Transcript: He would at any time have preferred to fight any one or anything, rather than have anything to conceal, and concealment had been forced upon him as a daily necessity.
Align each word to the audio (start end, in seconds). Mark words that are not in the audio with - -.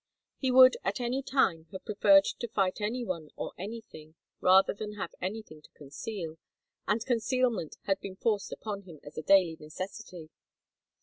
He 0.39 0.49
would 0.49 0.77
at 0.83 0.99
any 0.99 1.21
time 1.21 1.67
have 1.71 1.85
preferred 1.85 2.23
to 2.23 2.47
fight 2.47 2.81
any 2.81 3.05
one 3.05 3.29
or 3.35 3.53
anything, 3.59 4.15
rather 4.39 4.73
than 4.73 4.93
have 4.93 5.13
anything 5.21 5.61
to 5.61 5.69
conceal, 5.75 6.39
and 6.87 7.05
concealment 7.05 7.75
had 7.85 7.99
been 7.99 8.15
forced 8.15 8.51
upon 8.51 8.81
him 8.81 8.99
as 9.03 9.19
a 9.19 9.21
daily 9.21 9.57
necessity. 9.59 10.31